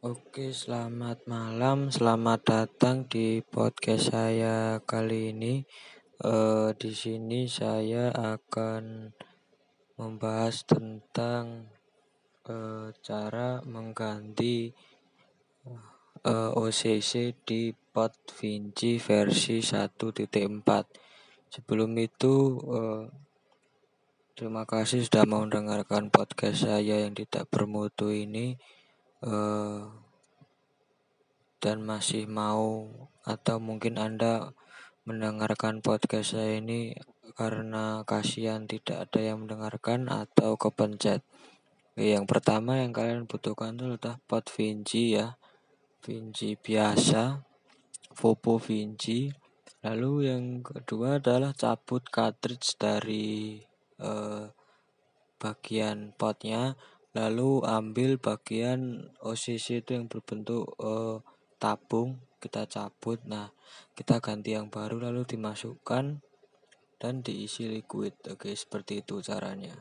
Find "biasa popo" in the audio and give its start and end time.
46.56-48.56